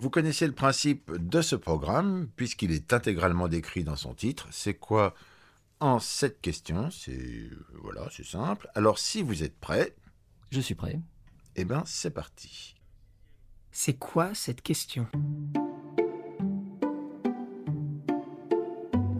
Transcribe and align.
Vous 0.00 0.08
connaissez 0.10 0.46
le 0.46 0.52
principe 0.54 1.12
de 1.12 1.42
ce 1.42 1.56
programme, 1.56 2.26
puisqu'il 2.34 2.72
est 2.72 2.92
intégralement 2.94 3.48
décrit 3.48 3.84
dans 3.84 3.96
son 3.96 4.14
titre. 4.14 4.46
C'est 4.50 4.74
quoi 4.74 5.14
en 5.78 5.98
cette 5.98 6.40
question? 6.40 6.90
C'est 6.90 7.50
voilà, 7.82 8.08
c'est 8.10 8.24
simple. 8.24 8.68
Alors 8.74 8.98
si 8.98 9.22
vous 9.22 9.42
êtes 9.42 9.58
prêts, 9.58 9.94
Je 10.50 10.60
suis 10.60 10.74
prêt. 10.74 10.98
eh 11.56 11.64
ben 11.66 11.82
c'est 11.84 12.10
parti. 12.10 12.76
C'est 13.72 13.98
quoi 13.98 14.34
cette 14.34 14.62
question? 14.62 15.06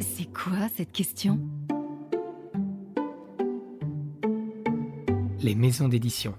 C'est 0.00 0.32
quoi 0.32 0.68
cette 0.74 0.92
question? 0.92 1.38
Les 5.42 5.54
maisons 5.54 5.88
d'édition. 5.88 6.34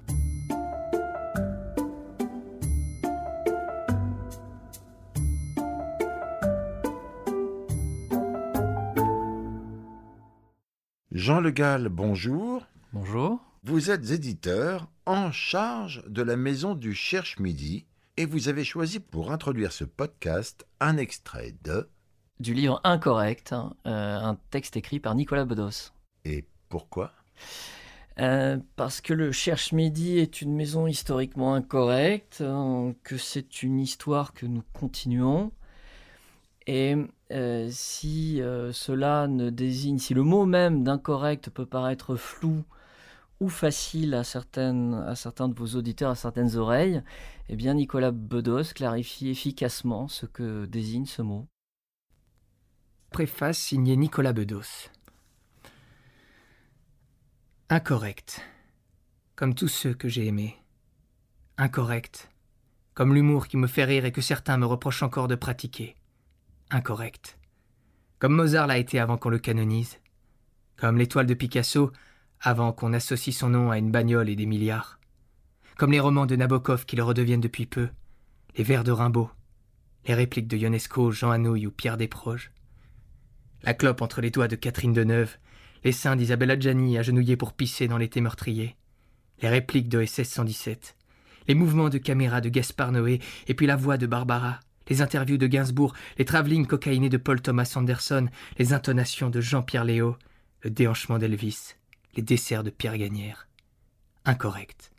Jean 11.21 11.39
Le 11.39 11.52
Gall, 11.52 11.88
bonjour. 11.88 12.66
Bonjour. 12.93 13.39
Vous 13.63 13.91
êtes 13.91 14.09
éditeur 14.09 14.89
en 15.05 15.31
charge 15.31 16.03
de 16.07 16.23
la 16.23 16.35
maison 16.35 16.73
du 16.73 16.95
Cherche 16.95 17.38
Midi 17.38 17.85
et 18.17 18.25
vous 18.25 18.49
avez 18.49 18.63
choisi 18.63 18.99
pour 18.99 19.31
introduire 19.31 19.71
ce 19.71 19.84
podcast 19.84 20.66
un 20.80 20.97
extrait 20.97 21.53
de 21.63 21.88
Du 22.39 22.55
livre 22.55 22.81
Incorrect, 22.84 23.53
hein, 23.53 23.75
euh, 23.85 24.17
un 24.17 24.35
texte 24.49 24.77
écrit 24.77 24.99
par 24.99 25.13
Nicolas 25.13 25.45
Bedos. 25.45 25.91
et 26.25 26.44
pourquoi? 26.70 27.11
Euh, 28.17 28.58
parce 28.75 28.99
que 28.99 29.13
le 29.13 29.31
Cherche 29.31 29.73
Midi 29.73 30.17
est 30.17 30.41
une 30.41 30.55
maison 30.55 30.88
historiquement 30.88 31.53
incorrecte, 31.53 32.41
hein, 32.41 32.95
que 33.03 33.17
c'est 33.17 33.61
une 33.61 33.80
histoire 33.80 34.33
que 34.33 34.47
nous 34.47 34.63
continuons. 34.73 35.52
Et 36.66 36.95
euh, 37.31 37.69
si 37.72 38.42
euh, 38.42 38.72
cela 38.72 39.28
ne 39.28 39.50
désigne, 39.50 39.97
si 39.97 40.14
le 40.14 40.23
mot 40.23 40.45
même 40.45 40.83
d'incorrect 40.83 41.50
peut 41.50 41.66
paraître 41.66 42.16
flou 42.16 42.64
ou 43.39 43.50
facile 43.50 44.14
à, 44.14 44.23
certaines, 44.23 44.94
à 44.94 45.16
certains 45.16 45.50
de 45.50 45.56
vos 45.56 45.75
auditeurs, 45.75 46.11
à 46.11 46.16
certaines 46.16 46.58
oreilles, 46.58 47.02
eh 47.50 47.56
bien 47.56 47.73
Nicolas 47.73 48.11
Bedos 48.11 48.73
clarifie 48.75 49.30
efficacement 49.30 50.08
ce 50.08 50.25
que 50.25 50.66
désigne 50.66 51.06
ce 51.06 51.22
mot. 51.22 51.47
Préface 53.11 53.58
signée 53.58 53.97
Nicolas 53.97 54.34
Bedos. 54.34 54.89
Incorrect. 57.69 58.41
Comme 59.36 59.56
tous 59.56 59.69
ceux 59.69 59.94
que 59.94 60.08
j'ai 60.08 60.28
aimés. 60.28 60.58
Incorrect. 61.58 62.30
Comme 62.94 63.13
l'humour 63.13 63.47
qui 63.47 63.58
me 63.58 63.67
fait 63.67 63.86
rire 63.86 64.06
et 64.06 64.11
que 64.11 64.22
certains 64.22 64.58
me 64.58 64.66
reprochent 64.66 65.03
encore 65.03 65.28
de 65.28 65.36
pratiquer. 65.36 65.95
Incorrect. 66.73 67.38
Comme 68.17 68.33
Mozart 68.33 68.66
l'a 68.66 68.77
été 68.77 68.97
avant 68.97 69.17
qu'on 69.17 69.27
le 69.27 69.39
canonise. 69.39 70.00
Comme 70.78 70.97
l'étoile 70.97 71.25
de 71.25 71.33
Picasso 71.33 71.91
avant 72.39 72.72
qu'on 72.72 72.94
associe 72.94 73.36
son 73.36 73.50
nom 73.50 73.72
à 73.72 73.78
une 73.78 73.91
bagnole 73.91 74.30
et 74.30 74.38
des 74.38 74.45
milliards. 74.45 74.97
Comme 75.78 75.91
les 75.91 76.00
romans 76.00 76.25
de 76.25 76.38
Nabokov 76.38 76.86
qui 76.86 76.95
le 76.95 77.03
redeviennent 77.03 77.41
depuis 77.41 77.66
peu. 77.66 77.89
Les 78.55 78.63
vers 78.63 78.86
de 78.86 78.91
Rimbaud. 78.94 79.30
Les 80.08 80.13
répliques 80.13 80.47
de 80.47 80.55
Ionesco, 80.55 81.11
Jean 81.11 81.31
Anouilh 81.31 81.67
ou 81.67 81.72
Pierre 81.72 81.97
Desproges. 81.97 82.52
La 83.63 83.73
clope 83.73 84.02
entre 84.02 84.22
les 84.22 84.31
doigts 84.31 84.47
de 84.47 84.56
Catherine 84.56 84.94
Deneuve, 84.94 85.38
les 85.83 85.91
seins 85.91 86.16
d'Isabelle 86.16 86.52
Adjani 86.52 86.97
agenouillés 86.97 87.35
pour 87.35 87.52
pisser 87.52 87.89
dans 87.89 87.97
l'été 87.97 88.22
meurtrier, 88.22 88.78
les 89.41 89.50
répliques 89.50 89.89
de 89.89 90.06
SS 90.06 90.30
117, 90.30 90.95
les 91.50 91.56
mouvements 91.56 91.89
de 91.89 91.97
caméra 91.97 92.39
de 92.39 92.47
Gaspard 92.47 92.94
Noé 92.94 93.19
et 93.47 93.56
puis 93.56 93.67
la 93.67 93.75
voix 93.75 93.97
de 93.97 94.08
Barbara, 94.08 94.61
les 94.90 95.02
interviews 95.02 95.38
de 95.38 95.48
Gainsbourg, 95.48 95.94
les 96.18 96.26
travelling 96.26 96.66
cocaïnés 96.66 97.10
de 97.10 97.18
Paul 97.18 97.42
Thomas 97.42 97.74
Anderson, 97.76 98.28
les 98.58 98.74
intonations 98.74 99.30
de 99.30 99.42
Jean-Pierre 99.42 99.86
Léo, 99.86 100.18
le 100.62 100.70
déhanchement 100.70 101.18
d'Elvis, 101.18 101.75
les 102.16 102.22
desserts 102.22 102.64
de 102.64 102.69
Pierre 102.69 102.97
Gagnère. 102.97 103.47
Incorrect, 104.25 104.91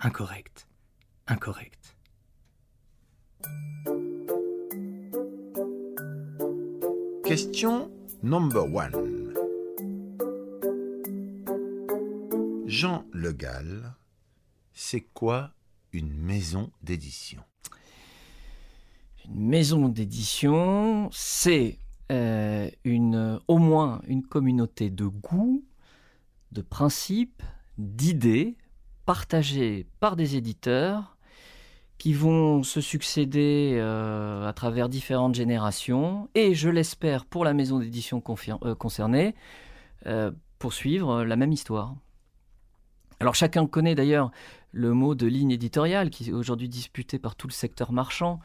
incorrect, 0.00 0.66
incorrect. 1.26 1.96
Question 7.24 7.90
number 8.22 8.64
one. 8.64 9.20
Jean 12.66 13.04
Le 13.12 13.32
Gall, 13.32 13.94
c'est 14.72 15.00
quoi 15.00 15.52
une 15.92 16.12
maison 16.12 16.70
d'édition? 16.82 17.42
Maison 19.32 19.88
d'édition, 19.88 21.08
c'est 21.12 21.78
euh, 22.10 22.68
au 23.46 23.58
moins 23.58 24.00
une 24.08 24.24
communauté 24.24 24.90
de 24.90 25.06
goûts, 25.06 25.64
de 26.50 26.62
principes, 26.62 27.42
d'idées 27.78 28.56
partagées 29.06 29.86
par 30.00 30.16
des 30.16 30.34
éditeurs 30.34 31.16
qui 31.96 32.12
vont 32.12 32.64
se 32.64 32.80
succéder 32.80 33.76
euh, 33.76 34.48
à 34.48 34.52
travers 34.52 34.88
différentes 34.88 35.36
générations 35.36 36.28
et, 36.34 36.54
je 36.54 36.68
l'espère, 36.68 37.24
pour 37.24 37.44
la 37.44 37.54
maison 37.54 37.78
d'édition 37.78 38.22
euh, 38.64 38.74
concernée, 38.74 39.36
poursuivre 40.58 41.22
la 41.22 41.36
même 41.36 41.52
histoire. 41.52 41.94
Alors 43.20 43.34
chacun 43.34 43.66
connaît 43.66 43.94
d'ailleurs 43.94 44.30
le 44.72 44.94
mot 44.94 45.14
de 45.14 45.26
ligne 45.26 45.50
éditoriale 45.50 46.10
qui 46.10 46.30
est 46.30 46.32
aujourd'hui 46.32 46.68
disputé 46.68 47.18
par 47.18 47.36
tout 47.36 47.46
le 47.46 47.52
secteur 47.52 47.92
marchand. 47.92 48.40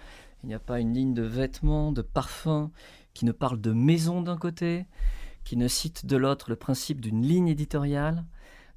Il 0.46 0.50
n'y 0.50 0.54
a 0.54 0.60
pas 0.60 0.80
une 0.80 0.94
ligne 0.94 1.16
de 1.16 1.24
vêtements, 1.24 1.92
de 1.92 2.04
parfums 2.04 2.70
qui 3.16 3.26
ne 3.26 3.32
parle 3.32 3.60
de 3.60 3.72
maison 3.72 4.22
d'un 4.22 4.38
côté, 4.38 4.86
qui 5.44 5.58
ne 5.58 5.68
cite 5.68 6.06
de 6.06 6.16
l'autre 6.18 6.52
le 6.52 6.56
principe 6.56 7.02
d'une 7.02 7.24
ligne 7.24 7.48
éditoriale. 7.48 8.24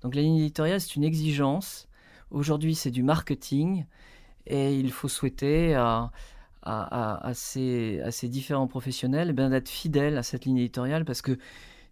Donc 0.01 0.15
la 0.15 0.23
ligne 0.23 0.39
éditoriale, 0.39 0.81
c'est 0.81 0.97
une 0.97 1.05
exigence. 1.05 1.87
Aujourd'hui, 2.31 2.75
c'est 2.75 2.91
du 2.91 3.03
marketing 3.03 3.85
et 4.47 4.81
il 4.81 4.91
faut 4.91 5.09
souhaiter 5.09 5.75
à, 5.75 6.11
à, 6.63 7.19
à- 7.19 7.27
à 7.29 7.35
ces, 7.35 8.01
différents 8.23 8.67
professionnels 8.67 9.37
eh 9.39 9.49
d'être 9.51 9.69
fidèles 9.69 10.17
à 10.17 10.23
cette 10.23 10.47
ligne 10.47 10.57
éditoriale 10.57 11.05
parce 11.05 11.21
que 11.21 11.39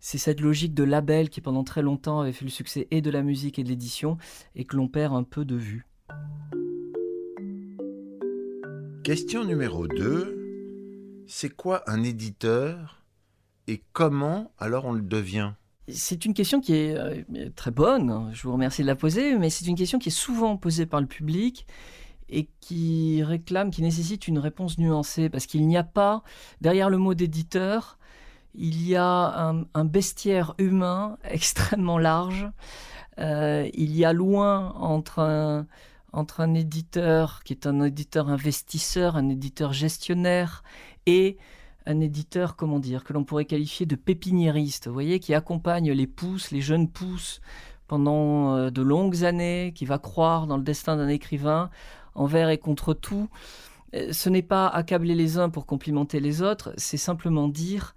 c'est 0.00 0.16
cette 0.16 0.40
logique 0.40 0.72
de 0.72 0.84
label 0.84 1.28
qui 1.28 1.42
pendant 1.42 1.64
très 1.64 1.82
longtemps 1.82 2.20
avait 2.22 2.32
fait 2.32 2.46
le 2.46 2.50
succès 2.50 2.88
et 2.90 3.02
de 3.02 3.10
la 3.10 3.20
musique 3.22 3.58
et 3.58 3.62
de 3.62 3.68
l'édition 3.68 4.16
et 4.54 4.64
que 4.64 4.74
l'on 4.74 4.88
perd 4.88 5.14
un 5.14 5.22
peu 5.22 5.44
de 5.44 5.56
vue. 5.56 5.84
Question 9.06 9.44
numéro 9.44 9.86
2. 9.86 11.22
C'est 11.28 11.50
quoi 11.50 11.88
un 11.88 12.02
éditeur 12.02 13.04
et 13.68 13.80
comment 13.92 14.50
alors 14.58 14.86
on 14.86 14.92
le 14.94 15.00
devient? 15.00 15.52
C'est 15.86 16.24
une 16.24 16.34
question 16.34 16.60
qui 16.60 16.74
est 16.74 16.96
euh, 16.96 17.22
très 17.54 17.70
bonne, 17.70 18.32
je 18.32 18.42
vous 18.42 18.52
remercie 18.52 18.82
de 18.82 18.88
la 18.88 18.96
poser, 18.96 19.38
mais 19.38 19.48
c'est 19.48 19.66
une 19.66 19.76
question 19.76 20.00
qui 20.00 20.08
est 20.08 20.10
souvent 20.10 20.56
posée 20.56 20.86
par 20.86 21.00
le 21.00 21.06
public 21.06 21.68
et 22.28 22.48
qui 22.58 23.22
réclame, 23.22 23.70
qui 23.70 23.80
nécessite 23.80 24.26
une 24.26 24.40
réponse 24.40 24.76
nuancée, 24.76 25.28
parce 25.28 25.46
qu'il 25.46 25.68
n'y 25.68 25.76
a 25.76 25.84
pas, 25.84 26.24
derrière 26.60 26.90
le 26.90 26.98
mot 26.98 27.14
d'éditeur, 27.14 28.00
il 28.56 28.84
y 28.88 28.96
a 28.96 29.06
un, 29.06 29.66
un 29.74 29.84
bestiaire 29.84 30.56
humain 30.58 31.16
extrêmement 31.30 31.98
large. 31.98 32.50
Euh, 33.20 33.70
il 33.72 33.94
y 33.94 34.04
a 34.04 34.12
loin 34.12 34.72
entre 34.72 35.20
un, 35.20 35.68
entre 36.12 36.40
un 36.40 36.54
éditeur 36.54 37.42
qui 37.44 37.52
est 37.52 37.66
un 37.66 37.82
éditeur 37.82 38.28
investisseur, 38.28 39.16
un 39.16 39.28
éditeur 39.28 39.72
gestionnaire 39.72 40.62
et 41.06 41.36
un 41.86 42.00
éditeur, 42.00 42.56
comment 42.56 42.80
dire, 42.80 43.04
que 43.04 43.12
l'on 43.12 43.24
pourrait 43.24 43.44
qualifier 43.44 43.86
de 43.86 43.96
pépiniériste, 43.96 44.88
vous 44.88 44.92
voyez, 44.92 45.20
qui 45.20 45.34
accompagne 45.34 45.92
les 45.92 46.06
pousses, 46.06 46.50
les 46.50 46.60
jeunes 46.60 46.88
pousses 46.88 47.40
pendant 47.86 48.56
euh, 48.56 48.70
de 48.70 48.82
longues 48.82 49.24
années, 49.24 49.72
qui 49.74 49.84
va 49.84 49.98
croire 49.98 50.46
dans 50.46 50.56
le 50.56 50.64
destin 50.64 50.96
d'un 50.96 51.08
écrivain 51.08 51.70
envers 52.14 52.48
et 52.48 52.58
contre 52.58 52.92
tout. 52.92 53.28
Euh, 53.94 54.12
Ce 54.12 54.28
n'est 54.28 54.42
pas 54.42 54.66
accabler 54.66 55.14
les 55.14 55.38
uns 55.38 55.48
pour 55.48 55.66
complimenter 55.66 56.18
les 56.18 56.42
autres, 56.42 56.72
c'est 56.76 56.96
simplement 56.96 57.48
dire 57.48 57.94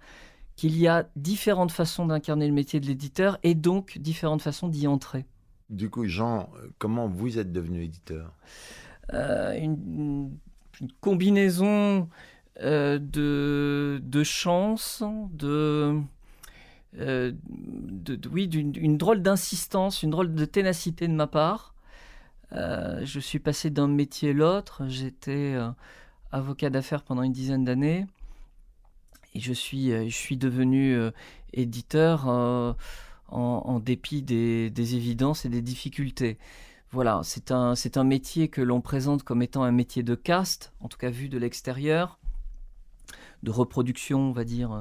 qu'il 0.54 0.78
y 0.78 0.86
a 0.86 1.08
différentes 1.16 1.72
façons 1.72 2.06
d'incarner 2.06 2.46
le 2.46 2.52
métier 2.52 2.80
de 2.80 2.86
l'éditeur 2.86 3.38
et 3.42 3.54
donc 3.54 3.98
différentes 3.98 4.42
façons 4.42 4.68
d'y 4.68 4.86
entrer. 4.86 5.24
Du 5.70 5.88
coup, 5.88 6.06
Jean, 6.06 6.50
euh, 6.56 6.68
comment 6.78 7.06
vous 7.06 7.38
êtes 7.38 7.52
devenu 7.52 7.84
éditeur? 7.84 8.32
Euh, 9.14 9.56
une, 9.56 10.36
combinaison 11.00 12.08
euh, 12.60 12.98
de, 12.98 14.00
de 14.02 14.24
chance, 14.24 15.04
de, 15.32 16.00
d'une 16.92 18.72
une 18.76 18.98
drôle 18.98 19.22
d'insistance, 19.22 20.02
une 20.02 20.10
drôle 20.10 20.34
de 20.34 20.44
ténacité 20.44 21.06
de 21.06 21.12
ma 21.12 21.28
part. 21.28 21.74
Je 22.52 23.20
suis 23.20 23.38
passé 23.38 23.70
d'un 23.70 23.88
métier 23.88 24.30
à 24.30 24.32
l'autre. 24.32 24.82
J'étais 24.88 25.54
avocat 26.32 26.70
d'affaires 26.70 27.02
pendant 27.04 27.22
une 27.22 27.32
dizaine 27.32 27.64
d'années 27.64 28.06
et 29.34 29.40
je 29.40 29.52
suis, 29.52 30.36
devenu 30.36 30.98
éditeur 31.52 32.76
en, 33.30 33.80
dépit 33.80 34.22
des, 34.22 34.70
des 34.70 34.94
évidences 34.96 35.44
et 35.44 35.48
des 35.48 35.62
difficultés. 35.62 36.38
voilà, 36.90 37.20
c'est 37.24 37.50
un, 37.50 37.74
c'est 37.74 37.96
un 37.96 38.04
métier 38.04 38.48
que 38.48 38.60
l'on 38.60 38.80
présente 38.80 39.22
comme 39.22 39.42
étant 39.42 39.62
un 39.62 39.72
métier 39.72 40.02
de 40.02 40.14
caste, 40.14 40.72
en 40.80 40.88
tout 40.88 40.98
cas 40.98 41.10
vu 41.10 41.28
de 41.28 41.38
l'extérieur, 41.38 42.18
de 43.42 43.50
reproduction, 43.50 44.20
on 44.20 44.32
va 44.32 44.44
dire, 44.44 44.72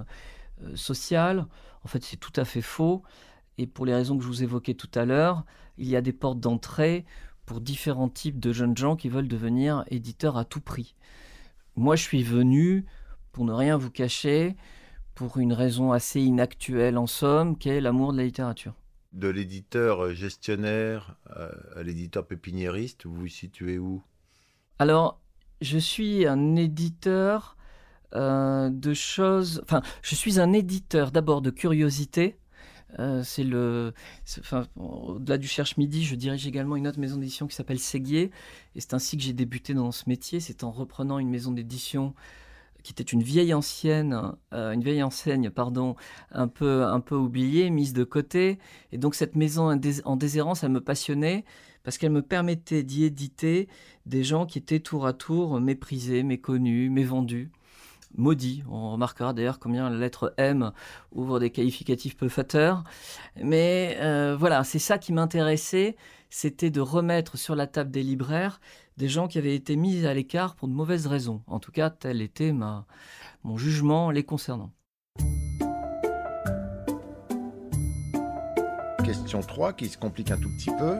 euh, 0.63 0.75
sociale. 0.75 1.47
En 1.83 1.87
fait, 1.87 2.03
c'est 2.03 2.17
tout 2.17 2.33
à 2.35 2.45
fait 2.45 2.61
faux. 2.61 3.03
Et 3.57 3.67
pour 3.67 3.85
les 3.85 3.93
raisons 3.93 4.17
que 4.17 4.23
je 4.23 4.27
vous 4.27 4.43
évoquais 4.43 4.73
tout 4.73 4.89
à 4.95 5.05
l'heure, 5.05 5.45
il 5.77 5.87
y 5.87 5.95
a 5.95 6.01
des 6.01 6.13
portes 6.13 6.39
d'entrée 6.39 7.05
pour 7.45 7.61
différents 7.61 8.09
types 8.09 8.39
de 8.39 8.53
jeunes 8.53 8.77
gens 8.77 8.95
qui 8.95 9.09
veulent 9.09 9.27
devenir 9.27 9.83
éditeurs 9.87 10.37
à 10.37 10.45
tout 10.45 10.61
prix. 10.61 10.95
Moi, 11.75 11.95
je 11.95 12.03
suis 12.03 12.23
venu, 12.23 12.85
pour 13.31 13.45
ne 13.45 13.53
rien 13.53 13.77
vous 13.77 13.89
cacher, 13.89 14.55
pour 15.19 15.37
une 15.37 15.51
raison 15.51 15.91
assez 15.91 16.21
inactuelle 16.21 16.97
en 16.97 17.05
somme, 17.05 17.57
qui 17.57 17.67
est 17.67 17.81
l'amour 17.81 18.13
de 18.13 18.19
la 18.19 18.23
littérature. 18.23 18.73
De 19.11 19.27
l'éditeur 19.27 20.13
gestionnaire 20.13 21.17
à 21.75 21.83
l'éditeur 21.83 22.25
pépiniériste, 22.25 23.05
vous 23.05 23.15
vous 23.15 23.27
situez 23.27 23.77
où? 23.79 24.01
Alors, 24.79 25.19
je 25.59 25.77
suis 25.77 26.25
un 26.25 26.55
éditeur 26.55 27.57
euh, 28.15 28.69
de 28.69 28.93
choses. 28.93 29.59
Enfin, 29.65 29.81
je 30.01 30.15
suis 30.15 30.39
un 30.39 30.53
éditeur 30.53 31.11
d'abord 31.11 31.41
de 31.41 31.49
curiosité. 31.49 32.37
Euh, 32.97 33.21
c'est 33.21 33.43
le, 33.43 33.93
enfin, 34.39 34.67
au-delà 34.77 35.37
du 35.37 35.49
Cherche 35.49 35.75
Midi, 35.75 36.05
je 36.05 36.15
dirige 36.15 36.47
également 36.47 36.77
une 36.77 36.87
autre 36.87 36.99
maison 36.99 37.17
d'édition 37.17 37.45
qui 37.45 37.57
s'appelle 37.57 37.79
Séguier, 37.79 38.31
et 38.73 38.79
c'est 38.79 38.93
ainsi 38.93 39.17
que 39.17 39.23
j'ai 39.23 39.33
débuté 39.33 39.73
dans 39.73 39.91
ce 39.91 40.07
métier. 40.07 40.39
C'est 40.39 40.63
en 40.63 40.71
reprenant 40.71 41.19
une 41.19 41.29
maison 41.29 41.51
d'édition 41.51 42.15
qui 42.89 43.03
était 43.03 43.11
une 43.11 43.21
vieille 43.21 43.53
ancienne, 43.53 44.33
euh, 44.51 44.71
une 44.71 44.81
vieille 44.81 45.03
enseigne, 45.03 45.51
pardon, 45.51 45.95
un 46.31 46.47
peu, 46.47 46.85
un 46.85 46.99
peu 46.99 47.13
oubliée, 47.13 47.69
mise 47.69 47.93
de 47.93 48.03
côté. 48.03 48.57
Et 48.91 48.97
donc 48.97 49.13
cette 49.13 49.35
maison 49.35 49.79
en 50.05 50.15
déshérence, 50.15 50.63
elle 50.63 50.71
me 50.71 50.81
passionnait 50.81 51.45
parce 51.83 51.99
qu'elle 51.99 52.11
me 52.11 52.23
permettait 52.23 52.81
d'y 52.81 53.03
éditer 53.03 53.67
des 54.07 54.23
gens 54.23 54.47
qui 54.47 54.57
étaient 54.57 54.79
tour 54.79 55.05
à 55.05 55.13
tour 55.13 55.61
méprisés, 55.61 56.23
méconnus, 56.23 56.89
mévendus 56.89 57.51
maudits. 58.15 58.63
On 58.69 58.91
remarquera 58.91 59.33
d'ailleurs 59.33 59.59
combien 59.59 59.89
la 59.89 59.97
lettre 59.97 60.33
M 60.37 60.71
ouvre 61.11 61.39
des 61.39 61.49
qualificatifs 61.49 62.17
peu 62.17 62.29
fateurs. 62.29 62.83
Mais 63.41 63.97
euh, 64.01 64.35
voilà, 64.37 64.63
c'est 64.63 64.79
ça 64.79 64.97
qui 64.97 65.13
m'intéressait, 65.13 65.95
c'était 66.29 66.69
de 66.69 66.81
remettre 66.81 67.37
sur 67.37 67.55
la 67.55 67.67
table 67.67 67.91
des 67.91 68.03
libraires 68.03 68.59
des 68.99 69.07
gens 69.07 69.29
qui 69.29 69.37
avaient 69.37 69.55
été 69.55 69.77
mis 69.77 70.05
à 70.05 70.13
l'écart 70.13 70.55
pour 70.55 70.67
de 70.67 70.73
mauvaises 70.73 71.07
raisons. 71.07 71.41
En 71.47 71.59
tout 71.59 71.71
cas, 71.71 71.89
tel 71.89 72.21
était 72.21 72.51
ma, 72.51 72.85
mon 73.43 73.57
jugement 73.57 74.11
les 74.11 74.23
concernant. 74.23 74.71
Question 79.05 79.39
3 79.39 79.71
qui 79.71 79.87
se 79.87 79.97
complique 79.97 80.31
un 80.31 80.37
tout 80.37 80.49
petit 80.49 80.69
peu. 80.77 80.97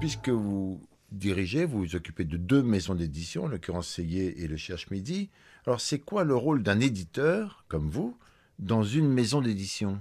Puisque 0.00 0.30
vous 0.30 0.80
dirigez, 1.16 1.64
vous 1.64 1.80
vous 1.80 1.96
occupez 1.96 2.24
de 2.24 2.36
deux 2.36 2.62
maisons 2.62 2.94
d'édition, 2.94 3.44
en 3.44 3.48
l'occurrence 3.48 3.98
et 3.98 4.46
le 4.46 4.56
Cherche 4.56 4.90
Midi. 4.90 5.30
Alors 5.66 5.80
c'est 5.80 5.98
quoi 5.98 6.24
le 6.24 6.36
rôle 6.36 6.62
d'un 6.62 6.80
éditeur, 6.80 7.64
comme 7.68 7.88
vous, 7.88 8.16
dans 8.58 8.82
une 8.82 9.08
maison 9.08 9.40
d'édition? 9.40 9.98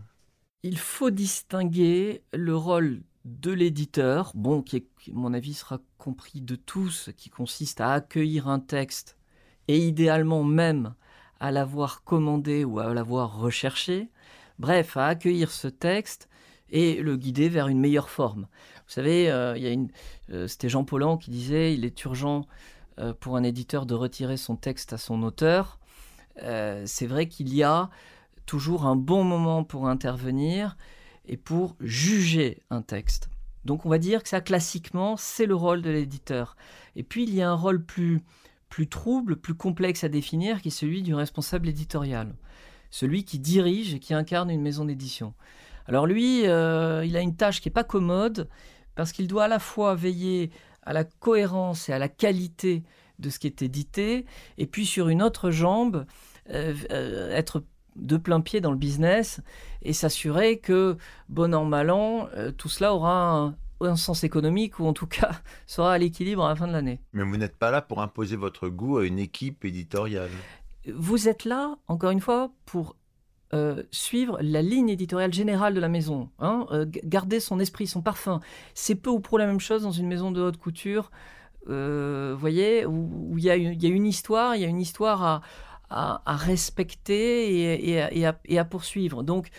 Il 0.64 0.78
faut 0.78 1.12
distinguer 1.12 2.22
le 2.34 2.56
rôle 2.56 3.02
de 3.26 3.52
l'éditeur, 3.52 4.32
bon, 4.36 4.62
qui, 4.62 4.78
est, 4.78 4.88
à 5.08 5.14
mon 5.14 5.34
avis 5.34 5.54
sera 5.54 5.80
compris 5.98 6.42
de 6.42 6.56
tous, 6.56 7.10
qui 7.18 7.30
consiste 7.30 7.82
à 7.82 7.94
accueillir 7.94 8.48
un 8.48 8.60
texte 8.60 9.18
et 9.68 9.80
idéalement 9.80 10.44
même 10.44 10.94
à 11.40 11.52
l'avoir 11.52 12.04
commandé 12.04 12.64
ou 12.64 12.80
à 12.80 12.94
l'avoir 12.94 13.38
recherché, 13.38 14.10
bref, 14.60 14.96
à 14.98 15.08
accueillir 15.08 15.52
ce 15.52 15.68
texte 15.68 16.30
et 16.70 17.02
le 17.02 17.18
guider 17.18 17.50
vers 17.50 17.68
une 17.68 17.80
meilleure 17.80 18.10
forme. 18.10 18.48
Vous 18.88 18.94
savez, 18.94 19.32
euh, 19.32 19.58
euh, 20.32 20.48
c'était 20.48 20.70
Jean 20.70 20.84
Paulhan 20.84 21.18
qui 21.18 21.32
disait, 21.32 21.74
il 21.74 21.86
est 21.86 22.04
urgent 22.04 22.46
euh, 23.00 23.14
pour 23.20 23.36
un 23.36 23.44
éditeur 23.44 23.86
de 23.86 23.96
retirer 23.96 24.38
son 24.38 24.56
texte 24.56 24.94
à 24.94 24.98
son 24.98 25.24
auteur. 25.24 25.80
c'est 26.38 27.08
vrai 27.08 27.28
qu'il 27.28 27.54
y 27.54 27.64
a 27.64 27.90
toujours 28.46 28.86
un 28.86 28.96
bon 28.96 29.24
moment 29.24 29.64
pour 29.64 29.88
intervenir 29.88 30.78
et 31.26 31.38
pour 31.38 31.76
juger 31.80 32.62
un 32.70 32.84
texte. 32.84 33.30
Donc 33.64 33.88
on 33.88 33.90
va 33.90 33.98
dire 33.98 34.22
que 34.22 34.30
ça 34.30 34.42
classiquement 34.42 35.18
c'est 35.18 35.48
le 35.48 35.56
rôle 35.56 35.82
de 35.82 35.90
l'éditeur. 35.90 36.56
Et 36.96 37.04
puis 37.04 37.24
il 37.24 37.34
y 37.34 37.42
a 37.42 37.50
un 37.50 37.56
rôle 37.56 37.84
plus 37.84 38.22
plus 38.70 38.88
trouble, 38.88 39.38
plus 39.38 39.56
complexe 39.56 40.04
à 40.04 40.10
définir 40.10 40.62
qui 40.62 40.68
est 40.68 40.72
celui 40.72 41.02
du 41.02 41.16
responsable 41.16 41.70
éditorial, 41.70 42.36
celui 42.92 43.24
qui 43.24 43.40
dirige 43.40 43.96
et 43.96 44.00
qui 44.00 44.14
incarne 44.14 44.52
une 44.52 44.62
maison 44.62 44.86
d'édition. 44.86 45.34
Alors 45.88 46.06
lui, 46.06 46.42
il 46.42 46.48
a 46.48 47.22
une 47.22 47.36
tâche 47.36 47.62
qui 47.62 47.70
n'est 47.70 47.74
pas 47.74 47.84
commode 47.84 48.50
parce 48.96 49.12
qu'il 49.12 49.28
doit 49.28 49.46
à 49.46 49.48
la 49.48 49.60
fois 49.60 49.96
veiller 49.96 50.52
à 50.84 50.94
la 50.94 51.04
cohérence 51.04 51.90
et 51.90 51.94
à 51.94 52.00
la 52.00 52.10
qualité 52.10 52.84
de 53.20 53.30
ce 53.30 53.40
qui 53.40 53.48
est 53.48 53.62
édité, 53.62 54.26
et 54.58 54.66
puis 54.66 54.86
sur 54.86 55.10
une 55.10 55.22
autre 55.24 55.52
jambe, 55.52 56.06
euh, 56.50 56.74
euh, 56.92 57.36
être 57.36 57.64
de 57.96 58.18
plein 58.18 58.42
pied 58.42 58.62
dans 58.62 58.72
le 58.72 58.78
business 58.78 59.40
et 59.82 59.94
s'assurer 59.94 60.60
que, 60.60 60.98
bon 61.30 61.56
an, 61.56 61.66
mal 61.66 61.90
an, 61.92 62.28
euh, 62.36 62.52
tout 62.52 62.70
cela 62.70 62.94
aura 62.94 63.54
un, 63.82 63.96
sens 63.96 64.24
économique 64.24 64.80
ou 64.80 64.86
en 64.86 64.94
tout 64.94 65.08
cas 65.08 65.32
sera 65.68 65.94
à 65.94 65.98
l'équilibre 65.98 66.44
à 66.46 66.50
la 66.50 66.56
fin 66.56 66.68
de 66.68 66.74
l'année. 66.74 67.00
Mais 67.14 67.24
vous 67.24 67.38
n'êtes 67.38 67.56
pas 67.56 67.72
là 67.72 67.82
pour 67.82 68.02
imposer 68.02 68.36
votre 68.36 68.68
goût 68.68 68.98
à 68.98 69.06
une 69.06 69.20
équipe 69.20 69.64
éditoriale? 69.64 70.32
Vous 70.94 71.28
êtes 71.28 71.46
là, 71.46 71.76
encore 71.88 72.12
une 72.12 72.22
fois, 72.22 72.52
pour 72.66 72.96
euh, 73.54 73.84
suivre 73.92 74.38
la 74.42 74.62
ligne 74.62 74.90
éditoriale 74.90 75.34
générale 75.34 75.74
de 75.74 75.80
la 75.80 75.90
maison, 75.90 76.30
hein, 76.40 76.66
euh, 76.72 76.86
garder 77.04 77.40
son 77.40 77.60
esprit, 77.60 77.88
son 77.88 78.02
parfum. 78.02 78.40
C'est 78.74 78.96
peu 78.96 79.10
ou 79.10 79.20
prou 79.20 79.38
la 79.38 79.46
même 79.46 79.60
chose 79.60 79.84
dans 79.84 79.92
une 79.92 80.08
maison 80.08 80.32
de 80.32 80.42
haute 80.42 80.58
couture, 80.58 81.12
vous 81.68 82.38
voyez, 82.38 82.86
où 82.86 83.38
il 83.38 83.44
y, 83.44 83.50
a 83.50 83.56
une 83.56 84.06
histoire, 84.06 84.56
il 84.56 84.62
y 84.62 84.66
a 84.66 84.68
une 84.68 84.82
histoire 84.82 85.24
à, 85.24 85.42
à, 85.90 86.36
respecter 86.36 87.90
et, 87.90 88.58
à, 88.58 88.66
poursuivre. 88.66 89.24
Donc, 89.24 89.50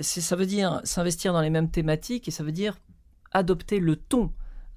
ça 0.00 0.36
veut 0.36 0.46
dire 0.46 0.80
s'investir 0.84 1.32
dans 1.32 1.40
les 1.40 1.50
mêmes 1.50 1.70
thématiques 1.70 2.28
et 2.28 2.30
ça 2.30 2.44
veut 2.44 2.52
dire 2.52 2.76
adopter 3.32 3.80
le 3.80 3.96
ton 3.96 4.32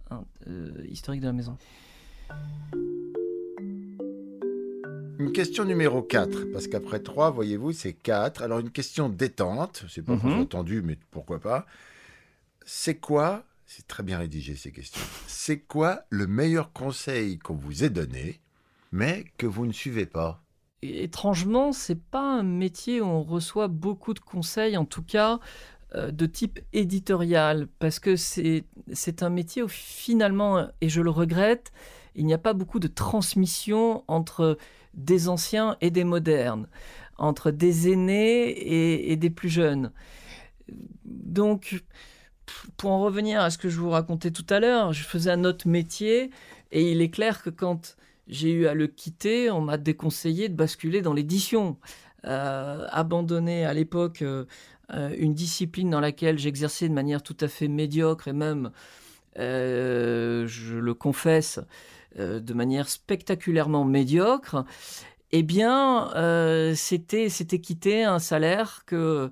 hein, 0.10 0.24
euh, 0.48 0.72
historique 0.90 1.22
de 1.22 1.28
la 1.28 1.34
maison. 1.34 1.58
Une 5.20 5.34
question 5.34 5.66
numéro 5.66 6.02
4, 6.02 6.46
parce 6.54 6.68
qu'après 6.68 7.02
3, 7.02 7.32
voyez-vous, 7.32 7.74
c'est 7.74 7.92
4. 7.92 8.42
Alors 8.42 8.60
une 8.60 8.72
question 8.72 9.10
détente, 9.10 9.84
c'est 9.90 10.02
pas 10.02 10.16
mm 10.16 10.40
entendu, 10.40 10.82
mais 10.82 10.98
pourquoi 11.12 11.40
pas. 11.40 11.66
C'est 12.66 12.96
quoi, 12.96 13.44
c'est 13.66 13.86
très 13.86 14.02
bien 14.02 14.18
rédigé 14.18 14.56
ces 14.56 14.72
questions, 14.72 15.02
c'est 15.28 15.60
quoi 15.60 16.04
le 16.10 16.26
meilleur 16.26 16.72
conseil 16.72 17.38
qu'on 17.38 17.56
vous 17.56 17.84
ait 17.84 17.90
donné, 17.90 18.40
mais 18.94 19.26
que 19.38 19.46
vous 19.46 19.66
ne 19.66 19.74
suivez 19.74 20.06
pas? 20.06 20.42
Étrangement, 20.82 21.74
c'est 21.74 22.00
pas 22.00 22.40
un 22.40 22.44
métier 22.44 23.02
où 23.02 23.06
on 23.06 23.24
reçoit 23.24 23.68
beaucoup 23.68 24.14
de 24.14 24.22
conseils, 24.22 24.78
en 24.78 24.86
tout 24.86 25.04
cas 25.04 25.42
euh, 25.96 26.12
de 26.12 26.28
type 26.28 26.62
éditorial, 26.72 27.68
parce 27.80 28.00
que 28.00 28.16
c'est 28.16 28.64
un 29.22 29.30
métier 29.30 29.64
où 29.64 29.68
finalement, 29.68 30.66
et 30.80 30.88
je 30.88 31.02
le 31.02 31.10
regrette, 31.10 31.74
il 32.16 32.26
n'y 32.26 32.34
a 32.34 32.38
pas 32.38 32.54
beaucoup 32.54 32.80
de 32.80 32.88
transmission 32.88 34.04
entre 34.08 34.58
des 34.94 35.30
anciens 35.30 35.78
et 35.82 35.92
des 35.92 36.04
modernes, 36.04 36.68
entre 37.18 37.52
des 37.52 37.92
aînés 37.92 39.12
et, 39.12 39.16
des 39.16 39.30
plus 39.30 39.50
jeunes. 39.50 39.92
Donc, 41.06 41.84
pour 42.78 42.92
en 42.92 43.02
revenir 43.02 43.42
à 43.42 43.50
ce 43.50 43.58
que 43.58 43.70
je 43.70 43.80
vous 43.80 43.90
racontais 43.90 44.32
tout 44.32 44.46
à 44.50 44.60
l'heure, 44.60 44.94
je 44.94 45.04
faisais 45.04 45.32
un 45.32 45.44
autre 45.44 45.68
métier, 45.68 46.32
et 46.72 46.92
il 46.92 47.02
est 47.02 47.10
clair 47.10 47.44
que 47.44 47.50
quand 47.50 47.96
j'ai 48.28 48.52
eu 48.52 48.68
à 48.68 48.74
le 48.74 48.88
quitter, 48.88 49.52
on 49.52 49.62
m'a 49.62 49.78
déconseillé 49.78 50.50
de 50.50 50.56
basculer 50.56 51.02
dans 51.02 51.14
l'édition. 51.14 51.78
Euh, 52.26 52.86
abandonner 52.92 53.66
à 53.66 53.74
l'époque 53.74 54.24
euh, 54.24 54.44
euh, 54.92 55.16
une 55.18 55.34
discipline 55.34 55.90
dans 55.90 56.02
laquelle 56.02 56.38
j'exerçais 56.38 56.90
de 56.90 56.94
manière 56.94 57.24
tout 57.24 57.38
à 57.40 57.48
fait 57.48 57.70
médiocre 57.70 58.28
et 58.28 58.34
même, 58.34 58.72
je 59.38 60.78
le 60.78 60.94
confesse, 60.94 61.62
de 62.18 62.54
manière 62.54 62.90
spectaculairement 62.90 63.86
médiocre, 63.86 64.66
eh 65.32 65.44
bien, 65.44 66.10
c'était, 66.76 67.30
c'était 67.30 67.60
quitter 67.60 68.04
un 68.04 68.20
salaire 68.20 68.84
que, 68.86 69.30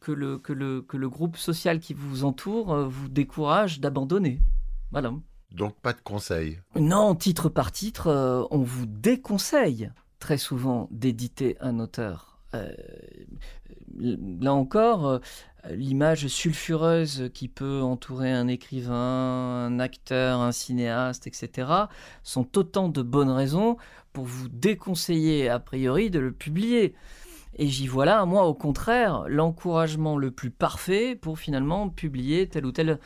que, 0.00 0.12
le, 0.12 0.38
que, 0.38 0.52
le, 0.52 0.82
que 0.82 0.96
le 0.96 1.08
groupe 1.08 1.36
social 1.36 1.80
qui 1.80 1.94
vous 1.94 2.24
entoure 2.24 2.88
vous 2.88 3.08
décourage 3.08 3.80
d'abandonner. 3.80 4.40
Voilà. 4.90 5.12
Donc 5.54 5.74
pas 5.80 5.92
de 5.92 6.00
conseils 6.00 6.58
Non, 6.76 7.14
titre 7.14 7.48
par 7.48 7.72
titre, 7.72 8.06
euh, 8.06 8.44
on 8.50 8.60
vous 8.62 8.86
déconseille 8.86 9.90
très 10.18 10.38
souvent 10.38 10.88
d'éditer 10.90 11.56
un 11.60 11.78
auteur. 11.78 12.38
Euh, 12.54 12.72
là 13.98 14.54
encore, 14.54 15.06
euh, 15.06 15.18
l'image 15.70 16.26
sulfureuse 16.26 17.30
qui 17.34 17.48
peut 17.48 17.82
entourer 17.82 18.32
un 18.32 18.48
écrivain, 18.48 18.94
un 19.66 19.78
acteur, 19.78 20.40
un 20.40 20.52
cinéaste, 20.52 21.26
etc., 21.26 21.68
sont 22.22 22.58
autant 22.58 22.88
de 22.88 23.02
bonnes 23.02 23.30
raisons 23.30 23.76
pour 24.12 24.24
vous 24.24 24.48
déconseiller 24.48 25.48
a 25.48 25.58
priori 25.58 26.10
de 26.10 26.18
le 26.18 26.32
publier. 26.32 26.94
Et 27.56 27.68
j'y 27.68 27.86
vois 27.86 28.06
là, 28.06 28.24
moi, 28.24 28.46
au 28.46 28.54
contraire, 28.54 29.24
l'encouragement 29.28 30.16
le 30.16 30.30
plus 30.30 30.50
parfait 30.50 31.14
pour 31.14 31.38
finalement 31.38 31.88
publier 31.90 32.48
tel 32.48 32.64
ou 32.64 32.72
tel 32.72 32.98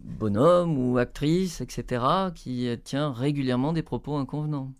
bonhomme 0.00 0.78
ou 0.78 0.98
actrice, 0.98 1.60
etc., 1.60 2.04
qui 2.34 2.68
tient 2.84 3.12
régulièrement 3.12 3.72
des 3.72 3.82
propos 3.82 4.16
inconvenants. 4.16 4.72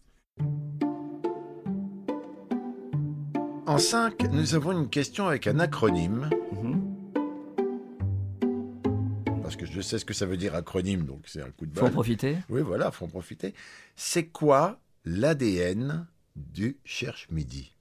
En 3.66 3.78
5, 3.78 4.30
nous 4.32 4.54
avons 4.56 4.72
une 4.72 4.88
question 4.88 5.28
avec 5.28 5.46
un 5.46 5.60
acronyme. 5.60 6.28
Mhm. 6.52 6.81
Parce 9.52 9.68
que 9.68 9.76
je 9.76 9.82
sais 9.82 9.98
ce 9.98 10.06
que 10.06 10.14
ça 10.14 10.24
veut 10.24 10.38
dire 10.38 10.54
acronyme, 10.54 11.04
donc 11.04 11.24
c'est 11.26 11.42
un 11.42 11.50
coup 11.50 11.66
de 11.66 11.78
Faut 11.78 11.84
en 11.84 11.90
profiter. 11.90 12.38
Oui, 12.48 12.62
voilà, 12.62 12.90
faut 12.90 13.04
en 13.04 13.08
profiter. 13.08 13.52
C'est 13.96 14.28
quoi 14.28 14.80
l'ADN 15.04 16.06
du 16.36 16.78
Cherche 16.86 17.28
Midi? 17.30 17.76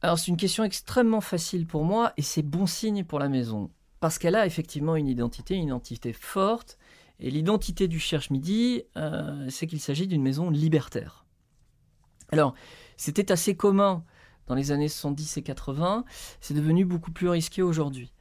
Alors 0.00 0.16
c'est 0.16 0.28
une 0.28 0.36
question 0.36 0.62
extrêmement 0.62 1.20
facile 1.20 1.66
pour 1.66 1.84
moi 1.84 2.12
et 2.16 2.22
c'est 2.22 2.42
bon 2.42 2.66
signe 2.66 3.02
pour 3.02 3.18
la 3.18 3.28
maison. 3.28 3.72
Parce 3.98 4.18
qu'elle 4.18 4.36
a 4.36 4.46
effectivement 4.46 4.94
une 4.94 5.08
identité, 5.08 5.56
une 5.56 5.64
identité 5.64 6.12
forte. 6.12 6.78
Et 7.18 7.28
l'identité 7.28 7.88
du 7.88 7.98
Cherche 7.98 8.30
Midi, 8.30 8.84
euh, 8.96 9.44
c'est 9.50 9.66
qu'il 9.66 9.80
s'agit 9.80 10.06
d'une 10.06 10.22
maison 10.22 10.50
libertaire. 10.50 11.26
Alors, 12.30 12.54
c'était 12.96 13.32
assez 13.32 13.56
commun 13.56 14.04
dans 14.46 14.54
les 14.54 14.70
années 14.70 14.88
70 14.88 15.38
et 15.38 15.42
80, 15.42 16.04
c'est 16.40 16.54
devenu 16.54 16.84
beaucoup 16.84 17.10
plus 17.10 17.28
risqué 17.28 17.62
aujourd'hui. 17.62 18.12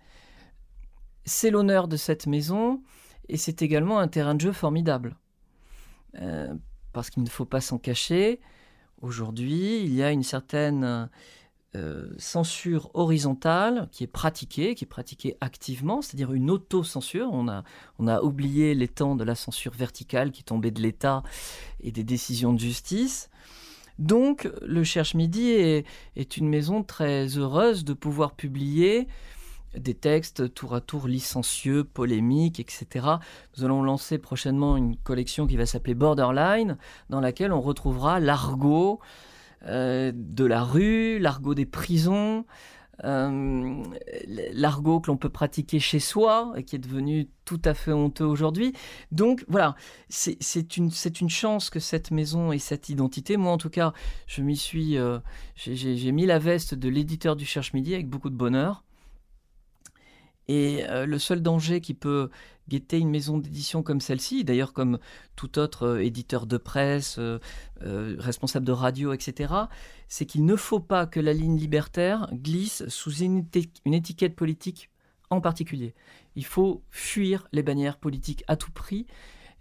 C'est 1.29 1.51
l'honneur 1.51 1.87
de 1.87 1.95
cette 1.95 2.25
maison 2.25 2.81
et 3.27 3.37
c'est 3.37 3.61
également 3.61 3.99
un 3.99 4.07
terrain 4.07 4.33
de 4.33 4.41
jeu 4.41 4.51
formidable. 4.51 5.15
Euh, 6.19 6.51
parce 6.91 7.11
qu'il 7.11 7.21
ne 7.21 7.29
faut 7.29 7.45
pas 7.45 7.61
s'en 7.61 7.77
cacher, 7.77 8.39
aujourd'hui, 8.99 9.83
il 9.83 9.93
y 9.93 10.01
a 10.01 10.09
une 10.09 10.23
certaine 10.23 11.07
euh, 11.75 12.09
censure 12.17 12.89
horizontale 12.95 13.89
qui 13.91 14.03
est 14.03 14.07
pratiquée, 14.07 14.73
qui 14.73 14.85
est 14.85 14.87
pratiquée 14.87 15.37
activement, 15.39 16.01
c'est-à-dire 16.01 16.33
une 16.33 16.49
auto-censure. 16.49 17.29
On 17.31 17.47
a, 17.47 17.63
on 17.99 18.07
a 18.07 18.23
oublié 18.23 18.73
les 18.73 18.87
temps 18.87 19.15
de 19.15 19.23
la 19.23 19.35
censure 19.35 19.73
verticale 19.73 20.31
qui 20.31 20.43
tombait 20.43 20.71
de 20.71 20.81
l'État 20.81 21.21
et 21.79 21.91
des 21.91 22.03
décisions 22.03 22.53
de 22.53 22.59
justice. 22.59 23.29
Donc, 23.99 24.49
le 24.63 24.83
Cherche 24.83 25.13
Midi 25.13 25.51
est, 25.51 25.85
est 26.15 26.37
une 26.37 26.49
maison 26.49 26.81
très 26.81 27.27
heureuse 27.37 27.85
de 27.85 27.93
pouvoir 27.93 28.33
publier 28.33 29.07
des 29.75 29.93
textes 29.93 30.53
tour 30.53 30.75
à 30.75 30.81
tour 30.81 31.07
licencieux, 31.07 31.83
polémiques, 31.83 32.59
etc. 32.59 32.87
Nous 33.57 33.65
allons 33.65 33.83
lancer 33.83 34.17
prochainement 34.17 34.77
une 34.77 34.95
collection 34.97 35.47
qui 35.47 35.57
va 35.57 35.65
s'appeler 35.65 35.93
Borderline, 35.93 36.77
dans 37.09 37.19
laquelle 37.19 37.51
on 37.51 37.61
retrouvera 37.61 38.19
l'argot 38.19 38.99
euh, 39.65 40.11
de 40.15 40.45
la 40.45 40.63
rue, 40.63 41.19
l'argot 41.19 41.53
des 41.53 41.65
prisons, 41.65 42.45
euh, 43.05 43.83
l'argot 44.53 44.99
que 44.99 45.07
l'on 45.07 45.17
peut 45.17 45.29
pratiquer 45.29 45.79
chez 45.79 45.99
soi 45.99 46.53
et 46.55 46.63
qui 46.63 46.75
est 46.75 46.79
devenu 46.79 47.29
tout 47.45 47.61
à 47.63 47.73
fait 47.73 47.93
honteux 47.93 48.25
aujourd'hui. 48.25 48.73
Donc 49.11 49.45
voilà, 49.47 49.75
c'est 50.09 50.77
une, 50.77 50.91
chance 51.29 51.69
que 51.69 51.79
cette 51.79 52.11
maison 52.11 52.51
ait 52.51 52.57
cette 52.57 52.89
identité. 52.89 53.37
Moi 53.37 53.51
en 53.51 53.57
tout 53.57 53.69
cas, 53.69 53.93
je 54.27 54.41
m'y 54.41 54.57
suis, 54.57 54.97
euh, 54.97 55.19
j'ai 55.55 56.11
mis 56.11 56.25
la 56.25 56.39
veste 56.39 56.73
de 56.73 56.89
l'éditeur 56.89 57.35
du 57.35 57.45
Cherche 57.45 57.73
Midi 57.73 57.93
avec 57.93 58.09
beaucoup 58.09 58.29
de 58.29 58.35
bonheur. 58.35 58.83
Et 60.49 60.83
euh, 60.89 61.05
le 61.05 61.19
seul 61.19 61.43
danger 61.43 61.79
qui 61.79 61.93
peut 61.93 62.31
guetter 62.69 62.97
une 62.97 63.11
maison 63.11 63.37
d'édition 63.37 63.83
comme 63.83 64.01
celle-ci, 64.01 64.43
d'ailleurs 64.43 64.73
comme 64.73 64.97
tout 65.35 65.59
autre 65.59 65.83
euh, 65.83 66.03
éditeur 66.03 66.47
de 66.47 66.57
presse, 66.57 67.19
euh, 67.19 67.37
responsable 68.17 68.65
de 68.65 68.71
radio, 68.71 69.13
etc., 69.13 69.53
c'est 70.07 70.25
qu'il 70.25 70.45
ne 70.45 70.55
faut 70.55 70.79
pas 70.79 71.05
que 71.05 71.19
la 71.19 71.33
ligne 71.33 71.55
libertaire 71.55 72.27
glisse 72.33 72.83
sous 72.87 73.13
une, 73.17 73.43
éti- 73.43 73.69
une 73.85 73.93
étiquette 73.93 74.35
politique 74.35 74.89
en 75.29 75.39
particulier. 75.39 75.93
Il 76.35 76.45
faut 76.45 76.81
fuir 76.89 77.47
les 77.51 77.61
bannières 77.61 77.99
politiques 77.99 78.43
à 78.47 78.55
tout 78.55 78.71
prix, 78.71 79.05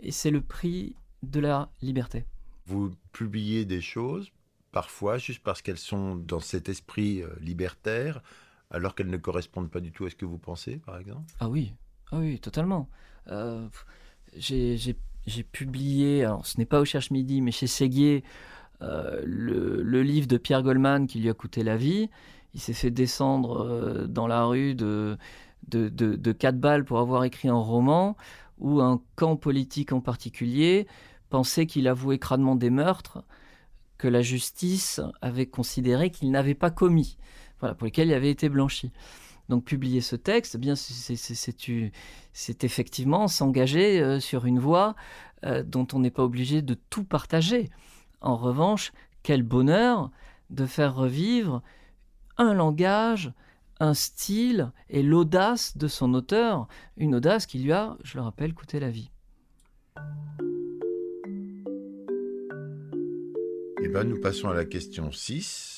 et 0.01 0.11
c'est 0.11 0.31
le 0.31 0.41
prix 0.41 0.97
de 1.23 1.41
la 1.41 1.71
liberté. 1.83 2.25
Vous 2.65 2.93
publiez 3.13 3.67
des 3.67 3.83
choses, 3.83 4.31
parfois 4.73 5.19
juste 5.19 5.43
parce 5.43 5.61
qu'elles 5.61 5.77
sont 5.77 6.17
dans 6.17 6.41
cet 6.41 6.71
esprit 6.71 7.23
libertaire, 7.43 8.23
alors 8.71 8.95
qu'elles 8.95 9.11
ne 9.11 9.17
correspondent 9.17 9.71
pas 9.71 9.81
du 9.81 9.93
tout 9.93 10.05
à 10.05 10.11
ce 10.11 10.15
que 10.15 10.25
vous 10.25 10.39
pensez, 10.39 10.77
par 10.79 10.99
exemple 10.99 11.23
Ah 11.41 11.49
oui, 11.49 11.73
ah 12.13 12.19
oui, 12.19 12.39
totalement. 12.39 12.89
Euh, 13.29 13.69
j'ai 14.37 14.97
publié, 15.53 16.25
alors 16.25 16.47
ce 16.47 16.59
n'est 16.59 16.67
pas 16.67 16.81
au 16.81 16.85
Cherche 16.85 17.11
Midi, 17.11 17.41
mais 17.41 17.51
chez 17.51 17.67
Séguier, 17.67 18.25
euh, 18.83 19.23
le, 19.25 20.03
livre 20.03 20.29
de 20.29 20.37
Pierre 20.37 20.63
Goldman 20.63 21.07
qui 21.07 21.19
lui 21.19 21.29
a 21.29 21.35
coûté 21.35 21.63
la 21.63 21.77
vie. 21.77 22.11
Il 22.55 22.61
s'est 22.61 22.73
fait 22.73 22.91
descendre 22.91 23.63
euh, 23.63 24.07
dans 24.07 24.27
la 24.27 24.45
rue 24.45 24.75
de, 24.75 25.19
de 25.69 26.33
quatre 26.33 26.59
balles 26.59 26.85
pour 26.85 26.99
avoir 26.99 27.25
écrit 27.25 27.49
un 27.49 27.55
roman 27.55 28.17
où 28.59 28.81
un 28.81 29.01
camp 29.17 29.37
politique 29.37 29.93
en 29.93 30.01
particulier 30.01 30.87
pensait 31.31 31.67
qu'il 31.67 31.89
avouait 31.89 32.19
crânement 32.19 32.57
des 32.57 32.71
meurtres 32.71 33.25
que 33.99 34.09
la 34.09 34.23
justice 34.23 35.01
avait 35.21 35.47
considéré 35.47 36.11
qu'il 36.11 36.31
n'avait 36.31 36.55
pas 36.55 36.71
commis, 36.71 37.19
voilà, 37.61 37.75
pour 37.75 37.85
lesquels 37.87 38.09
il 38.09 38.15
avait 38.15 38.31
été 38.31 38.49
blanchi. 38.49 38.93
Donc 39.49 39.65
publier 39.65 40.01
ce 40.03 40.15
texte, 40.17 40.57
eh 40.57 40.59
bien 40.59 40.75
c'est- 40.77 42.65
effectivement 42.65 43.29
s'engager 43.29 44.01
euh, 44.03 44.21
sur 44.21 44.45
une 44.45 44.59
voie 44.59 44.95
euh, 45.45 45.63
dont 45.63 45.87
on 45.93 46.01
n'est 46.01 46.11
pas 46.11 46.25
obligé 46.25 46.61
de 46.63 46.75
tout 46.75 47.05
partager. 47.05 47.71
En 48.21 48.37
revanche, 48.37 48.93
quel 49.23 49.43
bonheur 49.43 50.11
de 50.51 50.67
faire 50.67 50.95
revivre 50.95 51.63
un 52.37 52.53
langage, 52.53 53.33
un 53.81 53.95
style 53.95 54.71
et 54.91 55.03
l'audace 55.03 55.77
de 55.77 55.89
son 55.89 56.13
auteur, 56.15 56.69
une 56.97 57.15
audace 57.15 57.47
qui 57.47 57.59
lui 57.59 57.73
a, 57.73 57.97
je 58.05 58.17
le 58.19 58.23
rappelle, 58.23 58.53
coûté 58.55 58.81
la 58.81 58.91
vie. 58.91 59.11
Eh 63.83 63.89
bien, 63.89 64.05
nous 64.05 64.21
passons 64.21 64.49
à 64.49 64.55
la 64.55 64.65
question 64.65 65.13
6, 65.13 65.78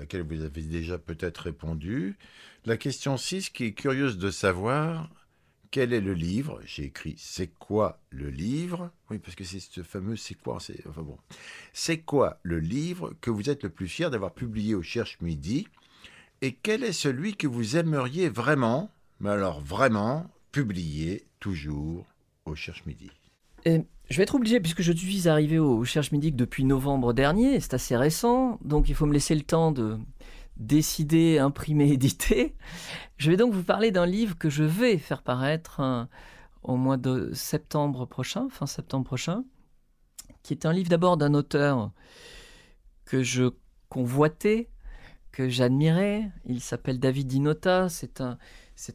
laquelle 0.00 0.22
vous 0.22 0.42
avez 0.42 0.62
déjà 0.62 0.98
peut-être 0.98 1.42
répondu. 1.42 2.16
La 2.64 2.76
question 2.78 3.16
6 3.16 3.50
qui 3.50 3.64
est 3.66 3.72
curieuse 3.72 4.16
de 4.16 4.30
savoir 4.30 5.10
quel 5.70 5.92
est 5.92 6.00
le 6.00 6.14
livre? 6.14 6.60
J'ai 6.64 6.84
écrit 6.84 7.14
c'est 7.18 7.48
quoi 7.58 8.00
le 8.08 8.30
livre? 8.30 8.90
Oui, 9.10 9.18
parce 9.18 9.36
que 9.36 9.44
c'est 9.44 9.60
ce 9.60 9.82
fameux 9.82 10.16
c'est 10.16 10.34
quoi 10.34 10.58
c'est 10.58 10.84
enfin 10.88 11.02
bon. 11.02 11.18
Quoi 12.06 12.40
le 12.42 12.58
livre 12.58 13.14
que 13.20 13.30
vous 13.30 13.50
êtes 13.50 13.62
le 13.62 13.68
plus 13.68 13.88
fier 13.88 14.10
d'avoir 14.10 14.32
publié 14.32 14.74
au 14.74 14.82
Cherche 14.82 15.20
Midi? 15.20 15.68
Et 16.40 16.54
quel 16.54 16.82
est 16.82 16.92
celui 16.92 17.36
que 17.36 17.46
vous 17.46 17.76
aimeriez 17.76 18.30
vraiment, 18.30 18.90
mais 19.20 19.30
alors 19.30 19.60
vraiment, 19.60 20.30
publier 20.50 21.26
toujours 21.38 22.06
au 22.46 22.54
Cherche 22.54 22.86
Midi? 22.86 23.10
Et 23.66 23.82
je 24.10 24.16
vais 24.16 24.24
être 24.24 24.34
obligé, 24.34 24.58
puisque 24.58 24.82
je 24.82 24.92
suis 24.92 25.28
arrivé 25.28 25.60
au 25.60 25.84
Cherche 25.84 26.10
Midi 26.10 26.32
que 26.32 26.36
depuis 26.36 26.64
novembre 26.64 27.12
dernier, 27.12 27.60
c'est 27.60 27.74
assez 27.74 27.96
récent, 27.96 28.58
donc 28.64 28.88
il 28.88 28.94
faut 28.96 29.06
me 29.06 29.12
laisser 29.12 29.36
le 29.36 29.42
temps 29.42 29.70
de 29.70 29.98
décider, 30.56 31.38
imprimer, 31.38 31.88
éditer. 31.92 32.56
Je 33.18 33.30
vais 33.30 33.36
donc 33.36 33.52
vous 33.52 33.62
parler 33.62 33.92
d'un 33.92 34.06
livre 34.06 34.36
que 34.36 34.50
je 34.50 34.64
vais 34.64 34.98
faire 34.98 35.22
paraître 35.22 35.78
hein, 35.78 36.08
au 36.64 36.76
mois 36.76 36.96
de 36.96 37.30
septembre 37.34 38.04
prochain, 38.04 38.48
fin 38.50 38.66
septembre 38.66 39.04
prochain, 39.04 39.44
qui 40.42 40.54
est 40.54 40.66
un 40.66 40.72
livre 40.72 40.90
d'abord 40.90 41.16
d'un 41.16 41.32
auteur 41.32 41.92
que 43.04 43.22
je 43.22 43.50
convoitais, 43.88 44.70
que 45.30 45.48
j'admirais. 45.48 46.28
Il 46.46 46.60
s'appelle 46.60 46.98
David 46.98 47.28
Dinota, 47.28 47.88
c'est 47.88 48.20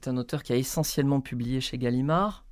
un 0.07 0.17
auteur 0.17 0.43
qui 0.43 0.51
a 0.51 0.57
essentiellement 0.57 1.21
publié 1.21 1.61
chez 1.61 1.77
Gallimard. 1.77 2.44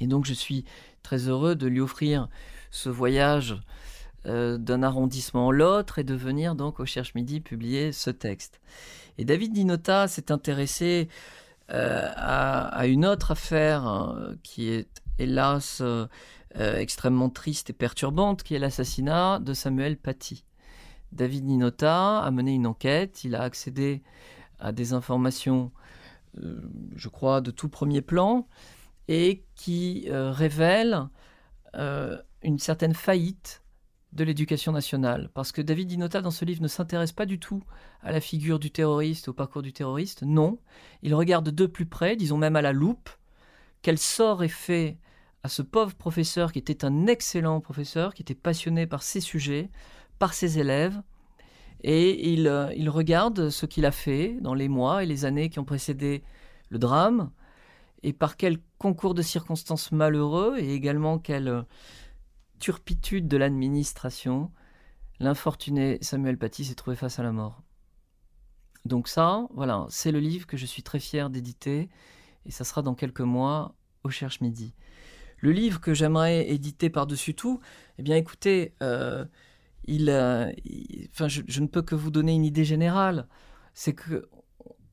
Et 0.00 0.06
donc 0.06 0.24
je 0.24 0.34
suis 0.34 0.64
très 1.02 1.28
heureux 1.28 1.54
de 1.54 1.66
lui 1.66 1.80
offrir 1.80 2.28
ce 2.70 2.88
voyage 2.88 3.56
euh, 4.26 4.58
d'un 4.58 4.82
arrondissement 4.82 5.50
à 5.50 5.52
l'autre 5.52 5.98
et 5.98 6.04
de 6.04 6.14
venir 6.14 6.54
donc 6.54 6.80
au 6.80 6.86
Cherche 6.86 7.14
Midi 7.14 7.40
publier 7.40 7.92
ce 7.92 8.10
texte. 8.10 8.60
Et 9.18 9.24
David 9.24 9.52
Dinota 9.52 10.08
s'est 10.08 10.32
intéressé 10.32 11.08
euh, 11.70 12.10
à, 12.14 12.86
une 12.86 13.06
autre 13.06 13.30
affaire 13.30 13.88
euh, 13.88 14.34
qui 14.42 14.68
est 14.68 15.02
hélas 15.18 15.80
euh, 15.80 16.06
extrêmement 16.54 17.30
triste 17.30 17.70
et 17.70 17.72
perturbante, 17.72 18.42
qui 18.42 18.54
est 18.54 18.58
l'assassinat 18.58 19.38
de 19.38 19.54
Samuel 19.54 19.96
Paty. 19.96 20.44
David 21.12 21.44
Ninota 21.44 22.18
a 22.18 22.30
mené 22.30 22.52
une 22.52 22.66
enquête, 22.66 23.24
il 23.24 23.34
a 23.34 23.42
accédé 23.42 24.02
à 24.58 24.72
des 24.72 24.92
informations, 24.92 25.70
je 26.36 27.08
crois, 27.08 27.40
de 27.40 27.50
tout 27.50 27.68
premier 27.68 28.02
plan, 28.02 28.48
et 29.08 29.44
qui 29.54 30.06
euh, 30.08 30.30
révèlent 30.30 31.08
euh, 31.74 32.16
une 32.42 32.58
certaine 32.58 32.94
faillite 32.94 33.62
de 34.12 34.24
l'éducation 34.24 34.72
nationale. 34.72 35.30
Parce 35.34 35.52
que 35.52 35.60
David 35.60 35.88
Dinota, 35.88 36.22
dans 36.22 36.30
ce 36.30 36.44
livre, 36.44 36.62
ne 36.62 36.68
s'intéresse 36.68 37.12
pas 37.12 37.26
du 37.26 37.38
tout 37.38 37.62
à 38.02 38.12
la 38.12 38.20
figure 38.20 38.58
du 38.58 38.70
terroriste, 38.70 39.28
au 39.28 39.32
parcours 39.32 39.62
du 39.62 39.72
terroriste. 39.72 40.22
Non, 40.22 40.58
il 41.02 41.14
regarde 41.14 41.50
de 41.50 41.66
plus 41.66 41.86
près, 41.86 42.16
disons 42.16 42.38
même 42.38 42.56
à 42.56 42.62
la 42.62 42.72
loupe, 42.72 43.10
quel 43.82 43.98
sort 43.98 44.44
est 44.44 44.48
fait 44.48 44.98
à 45.42 45.48
ce 45.48 45.62
pauvre 45.62 45.94
professeur 45.94 46.52
qui 46.52 46.58
était 46.58 46.84
un 46.84 47.06
excellent 47.06 47.60
professeur, 47.60 48.14
qui 48.14 48.22
était 48.22 48.34
passionné 48.34 48.86
par 48.86 49.02
ses 49.02 49.20
sujets, 49.20 49.70
par 50.18 50.32
ses 50.32 50.58
élèves, 50.58 51.02
Et 51.82 52.32
il, 52.32 52.48
euh, 52.48 52.72
il 52.74 52.88
regarde 52.88 53.50
ce 53.50 53.66
qu'il 53.66 53.84
a 53.84 53.90
fait 53.90 54.38
dans 54.40 54.54
les 54.54 54.68
mois 54.68 55.02
et 55.02 55.06
les 55.06 55.26
années 55.26 55.50
qui 55.50 55.58
ont 55.58 55.64
précédé 55.64 56.22
le 56.70 56.78
drame, 56.78 57.30
et 58.04 58.12
par 58.12 58.36
quel 58.36 58.58
concours 58.78 59.14
de 59.14 59.22
circonstances 59.22 59.90
malheureux, 59.90 60.56
et 60.58 60.74
également 60.74 61.18
quelle 61.18 61.48
euh, 61.48 61.62
turpitude 62.60 63.26
de 63.26 63.36
l'administration, 63.36 64.52
l'infortuné 65.20 65.98
Samuel 66.02 66.38
Paty 66.38 66.64
s'est 66.64 66.74
trouvé 66.74 66.96
face 66.96 67.18
à 67.18 67.22
la 67.22 67.32
mort. 67.32 67.62
Donc 68.84 69.08
ça, 69.08 69.48
voilà, 69.54 69.86
c'est 69.88 70.12
le 70.12 70.20
livre 70.20 70.46
que 70.46 70.58
je 70.58 70.66
suis 70.66 70.82
très 70.82 71.00
fier 71.00 71.30
d'éditer, 71.30 71.88
et 72.44 72.50
ça 72.50 72.64
sera 72.64 72.82
dans 72.82 72.94
quelques 72.94 73.20
mois 73.20 73.74
au 74.04 74.10
Cherche 74.10 74.42
Midi. 74.42 74.74
Le 75.38 75.52
livre 75.52 75.80
que 75.80 75.94
j'aimerais 75.94 76.50
éditer 76.50 76.90
par-dessus 76.90 77.34
tout, 77.34 77.60
eh 77.98 78.02
bien 78.02 78.16
écoutez, 78.16 78.74
euh, 78.82 79.24
il, 79.86 80.10
euh, 80.10 80.52
il- 80.64 81.08
enfin, 81.12 81.28
je, 81.28 81.42
je 81.46 81.60
ne 81.60 81.66
peux 81.66 81.82
que 81.82 81.94
vous 81.94 82.10
donner 82.10 82.34
une 82.34 82.44
idée 82.44 82.64
générale. 82.64 83.28
C'est 83.72 83.94
que 83.94 84.28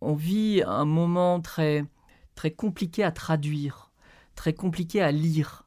on 0.01 0.15
vit 0.15 0.63
un 0.65 0.85
moment 0.85 1.41
très, 1.41 1.85
très 2.35 2.51
compliqué 2.51 3.03
à 3.03 3.11
traduire, 3.11 3.91
très 4.35 4.53
compliqué 4.53 5.01
à 5.01 5.11
lire, 5.11 5.65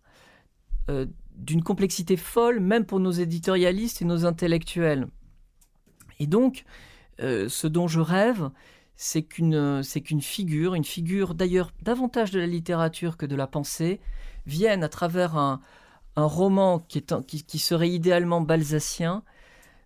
euh, 0.90 1.06
d'une 1.36 1.62
complexité 1.62 2.16
folle, 2.16 2.60
même 2.60 2.84
pour 2.84 3.00
nos 3.00 3.10
éditorialistes 3.10 4.02
et 4.02 4.04
nos 4.04 4.24
intellectuels. 4.24 5.08
Et 6.20 6.26
donc, 6.26 6.64
euh, 7.20 7.48
ce 7.48 7.66
dont 7.66 7.88
je 7.88 8.00
rêve, 8.00 8.50
c'est 8.96 9.22
qu'une 9.22 9.82
figure, 10.20 10.74
une 10.74 10.84
figure 10.84 11.34
d'ailleurs 11.34 11.72
davantage 11.82 12.30
de 12.30 12.38
la 12.38 12.46
littérature 12.46 13.16
que 13.16 13.26
de 13.26 13.34
la 13.34 13.46
pensée, 13.46 14.00
vienne 14.46 14.84
à 14.84 14.88
travers 14.88 15.36
un, 15.36 15.60
roman 16.16 16.78
qui 16.78 17.58
serait 17.58 17.90
idéalement 17.90 18.40
balsacien, 18.40 19.24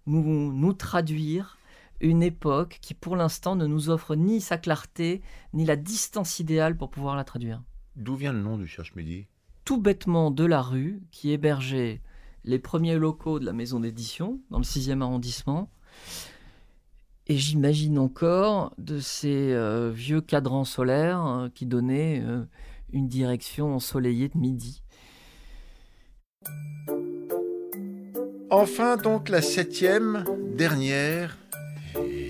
nous, 0.06 0.52
nous 0.52 0.72
traduire 0.74 1.57
une 2.00 2.22
époque 2.22 2.78
qui 2.80 2.94
pour 2.94 3.16
l'instant 3.16 3.56
ne 3.56 3.66
nous 3.66 3.90
offre 3.90 4.14
ni 4.14 4.40
sa 4.40 4.58
clarté, 4.58 5.22
ni 5.52 5.64
la 5.64 5.76
distance 5.76 6.38
idéale 6.38 6.76
pour 6.76 6.90
pouvoir 6.90 7.16
la 7.16 7.24
traduire. 7.24 7.62
D'où 7.96 8.14
vient 8.14 8.32
le 8.32 8.40
nom 8.40 8.56
du 8.56 8.66
Cherche-Midi 8.66 9.26
Tout 9.64 9.80
bêtement 9.80 10.30
de 10.30 10.44
la 10.44 10.62
rue 10.62 11.02
qui 11.10 11.32
hébergeait 11.32 12.00
les 12.44 12.58
premiers 12.58 12.96
locaux 12.96 13.38
de 13.38 13.44
la 13.44 13.52
maison 13.52 13.80
d'édition 13.80 14.40
dans 14.50 14.58
le 14.58 14.64
6e 14.64 15.02
arrondissement. 15.02 15.70
Et 17.26 17.36
j'imagine 17.36 17.98
encore 17.98 18.72
de 18.78 19.00
ces 19.00 19.52
euh, 19.52 19.90
vieux 19.90 20.22
cadrans 20.22 20.64
solaires 20.64 21.26
euh, 21.26 21.48
qui 21.50 21.66
donnaient 21.66 22.22
euh, 22.24 22.44
une 22.90 23.06
direction 23.06 23.74
ensoleillée 23.74 24.28
de 24.28 24.38
midi. 24.38 24.82
Enfin, 28.50 28.96
donc, 28.96 29.28
la 29.28 29.42
septième, 29.42 30.24
dernière 30.56 31.36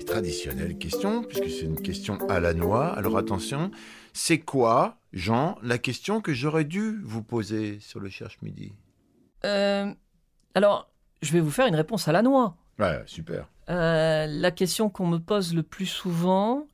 traditionnelle 0.05 0.77
question, 0.77 1.23
puisque 1.23 1.49
c'est 1.49 1.65
une 1.65 1.81
question 1.81 2.17
à 2.29 2.39
la 2.39 2.53
noix. 2.53 2.87
Alors 2.87 3.17
attention, 3.17 3.71
c'est 4.13 4.39
quoi, 4.39 4.97
Jean, 5.13 5.57
la 5.61 5.77
question 5.77 6.21
que 6.21 6.33
j'aurais 6.33 6.65
dû 6.65 6.99
vous 7.03 7.23
poser 7.23 7.79
sur 7.79 7.99
le 7.99 8.09
Cherche 8.09 8.39
Midi? 8.41 8.73
Euh, 9.45 9.93
alors, 10.55 10.89
je 11.21 11.31
vais 11.31 11.39
vous 11.39 11.51
faire 11.51 11.67
une 11.67 11.75
réponse 11.75 12.07
à 12.07 12.11
la 12.11 12.21
noix. 12.21 12.55
Ouais, 12.79 13.01
super. 13.05 13.47
Euh, 13.69 14.25
la 14.27 14.51
question 14.51 14.89
qu'on 14.89 15.07
me 15.07 15.19
pose 15.19 15.53
le 15.53 15.63
plus 15.63 15.85
souvent, 15.85 16.67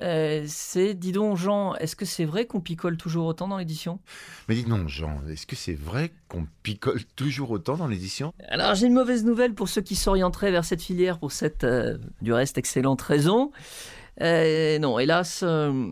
euh, 0.00 0.44
c'est 0.46 0.94
dis 0.94 1.12
donc, 1.12 1.36
Jean, 1.36 1.74
est-ce 1.76 1.96
que 1.96 2.04
c'est 2.04 2.24
vrai 2.24 2.46
qu'on 2.46 2.60
picole 2.60 2.96
toujours 2.96 3.26
autant 3.26 3.48
dans 3.48 3.58
l'édition? 3.58 4.00
Mais 4.48 4.54
dites 4.54 4.68
non, 4.68 4.88
Jean, 4.88 5.20
est-ce 5.28 5.46
que 5.46 5.56
c'est 5.56 5.74
vrai 5.74 6.12
qu'on 6.28 6.46
picole 6.62 7.04
toujours 7.16 7.50
autant 7.50 7.76
dans 7.76 7.86
l'édition? 7.86 8.32
Alors, 8.48 8.74
j'ai 8.74 8.86
une 8.86 8.94
mauvaise 8.94 9.24
nouvelle 9.24 9.54
pour 9.54 9.68
ceux 9.68 9.82
qui 9.82 9.96
s'orienteraient 9.96 10.50
vers 10.50 10.64
cette 10.64 10.82
filière 10.82 11.18
pour 11.18 11.32
cette, 11.32 11.64
euh, 11.64 11.98
du 12.20 12.32
reste, 12.32 12.58
excellente 12.58 13.02
raison. 13.02 13.52
Euh, 14.20 14.78
non, 14.78 14.98
hélas, 14.98 15.42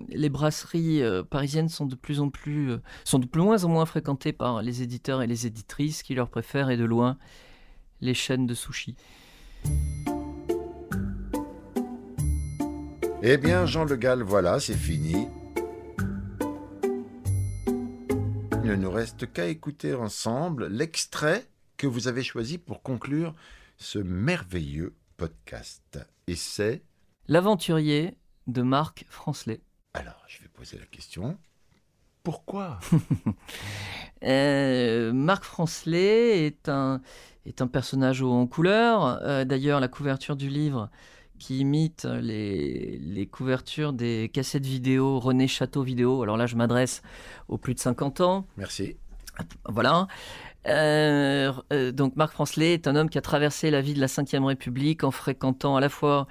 les 0.09 0.29
brasseries 0.29 1.03
parisiennes 1.31 1.71
sont 1.71 1.87
de 1.87 1.95
plus 1.95 2.21
en 2.21 2.29
plus, 2.29 2.77
sont 3.05 3.19
de 3.19 3.29
moins 3.39 3.65
en 3.65 3.69
moins 3.69 3.87
fréquentées 3.87 4.33
par 4.33 4.61
les 4.63 4.83
éditeurs 4.83 5.23
et 5.23 5.27
les 5.27 5.47
éditrices 5.47 6.03
qui 6.03 6.15
leur 6.15 6.29
préfèrent 6.29 6.71
et 6.71 6.77
de 6.77 6.85
loin 6.85 7.17
les 8.01 8.15
chaînes 8.15 8.47
de 8.47 8.55
sushis. 8.55 8.97
Eh 13.23 13.37
bien, 13.37 13.67
Jean 13.67 13.85
Le 13.85 13.97
Gall, 13.97 14.23
voilà, 14.23 14.61
c'est 14.61 14.75
fini. 14.75 15.29
Il 17.67 18.71
ne 18.71 18.77
nous 18.77 18.91
reste 18.91 19.31
qu'à 19.31 19.47
écouter 19.47 19.93
ensemble 19.95 20.69
l'extrait 20.69 21.47
que 21.77 21.87
vous 21.87 22.09
avez 22.09 22.23
choisi 22.23 22.57
pour 22.57 22.83
conclure 22.83 23.35
ce 23.77 23.99
merveilleux 23.99 24.95
podcast. 25.19 25.99
Et 26.29 26.35
c'est... 26.35 26.83
L'aventurier 27.29 28.17
de 28.47 28.63
Marc 28.63 29.05
Francelet. 29.11 29.61
Alors, 29.93 30.23
je 30.27 30.41
vais 30.41 30.49
poser 30.49 30.79
la 30.79 30.87
question. 30.87 31.37
Pourquoi 32.23 32.79
Euh, 34.23 35.15
Marc 35.15 35.45
Francelet 35.45 36.45
est 36.45 36.69
un, 36.69 37.01
est 37.47 37.63
un 37.63 37.67
personnage 37.67 38.21
haut 38.21 38.33
en 38.33 38.47
couleur. 38.47 39.19
Euh, 39.23 39.47
D'ailleurs, 39.47 39.81
la 39.81 39.89
couverture 39.89 40.37
du 40.37 40.51
livre 40.51 40.91
qui 41.41 41.59
imite 41.59 42.05
les, 42.05 42.99
les 43.03 43.27
couvertures 43.27 43.93
des 43.93 44.31
cassettes 44.33 44.67
vidéo 44.67 45.19
René 45.19 45.49
Château 45.49 45.83
Vidéo. 45.83 46.23
Alors 46.23 46.37
là, 46.37 46.47
je 46.47 46.55
m'adresse 46.55 47.03
aux 47.49 47.59
plus 47.59 47.75
de 47.75 47.81
50 47.81 48.21
ans. 48.21 48.47
Merci. 48.57 48.97
Voilà. 49.69 50.07
Euh, 50.67 51.53
euh, 51.73 51.91
donc 51.91 52.17
Marc 52.17 52.33
Francelet 52.33 52.75
est 52.75 52.87
un 52.87 52.95
homme 52.95 53.09
qui 53.09 53.17
a 53.17 53.23
traversé 53.23 53.71
la 53.71 53.81
vie 53.81 53.95
de 53.95 54.01
la 54.01 54.07
Ve 54.07 54.45
République 54.45 55.05
en 55.05 55.11
fréquentant 55.11 55.77
à 55.77 55.81
la 55.81 55.89
fois 55.89 56.27